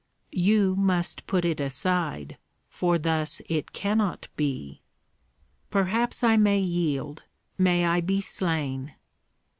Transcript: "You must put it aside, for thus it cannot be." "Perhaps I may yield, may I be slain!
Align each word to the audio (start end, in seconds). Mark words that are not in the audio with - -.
"You 0.33 0.75
must 0.75 1.27
put 1.27 1.45
it 1.45 1.59
aside, 1.59 2.39
for 2.69 2.97
thus 2.97 3.39
it 3.47 3.71
cannot 3.71 4.29
be." 4.35 4.81
"Perhaps 5.69 6.23
I 6.23 6.37
may 6.37 6.57
yield, 6.57 7.21
may 7.59 7.85
I 7.85 8.01
be 8.01 8.19
slain! 8.19 8.95